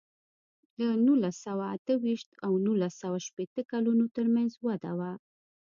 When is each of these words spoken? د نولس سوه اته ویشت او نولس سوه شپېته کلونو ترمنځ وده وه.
د 0.77 0.81
نولس 1.05 1.35
سوه 1.45 1.65
اته 1.75 1.93
ویشت 2.03 2.29
او 2.45 2.51
نولس 2.65 2.93
سوه 3.01 3.17
شپېته 3.27 3.61
کلونو 3.71 4.05
ترمنځ 4.15 4.51
وده 4.67 4.91
وه. 4.99 5.11